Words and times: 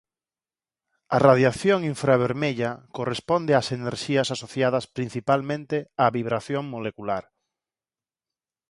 A 1.15 1.17
radiación 1.27 1.79
infravermella 1.93 2.71
corresponde 2.97 3.51
ás 3.59 3.67
enerxías 3.77 4.29
asociadas 4.35 4.85
principalmente 4.97 5.75
á 6.03 6.05
vibración 6.17 6.63
molecular. 6.75 7.23